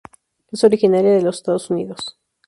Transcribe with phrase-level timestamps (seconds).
[0.51, 2.17] Es originaria de los Estados Unidos.